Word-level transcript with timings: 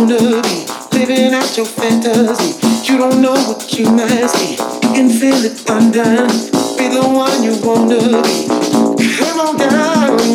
wanna 0.00 0.42
be, 0.42 0.66
living 0.96 1.34
out 1.34 1.56
your 1.56 1.66
fantasy. 1.66 2.66
You 2.90 2.98
don't 2.98 3.20
know 3.20 3.32
what 3.32 3.72
you 3.78 3.84
must 3.90 4.34
be, 4.36 4.52
you 4.52 4.94
can 4.94 5.10
feel 5.10 5.44
it 5.44 5.68
under. 5.68 6.26
Be 6.78 6.88
the 6.88 7.06
one 7.06 7.42
you 7.42 7.54
wanna 7.62 8.22
be. 8.22 9.16
Come 9.18 9.40
on 9.40 9.58
down. 9.58 10.29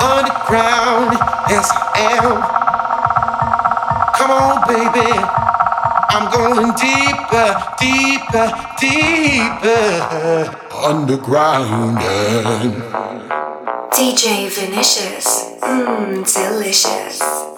underground. 0.00 1.16
as 1.50 1.68
I 1.70 2.16
am. 2.16 2.36
Come 4.16 4.30
on, 4.30 4.56
baby. 4.68 5.12
I'm 6.12 6.26
going 6.30 6.72
deeper, 6.76 7.48
deeper, 7.78 8.46
deeper. 8.78 9.90
Underground. 10.84 11.98
DJ 13.92 14.48
Vinicius. 14.48 15.56
Mmm, 15.60 16.24
delicious. 16.32 17.49